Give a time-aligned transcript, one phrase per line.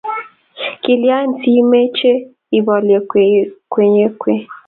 [0.81, 2.11] Kilyan siimeche
[2.57, 2.99] ibolie
[3.71, 4.41] kwekeny